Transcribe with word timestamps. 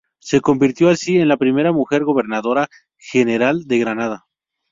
Se 0.17 0.41
convirtió 0.41 0.89
así 0.89 1.17
en 1.19 1.27
la 1.27 1.37
primera 1.37 1.71
mujer 1.71 2.03
Gobernadora 2.05 2.67
General 2.97 3.65
de 3.67 3.77
Granada. 3.77 4.25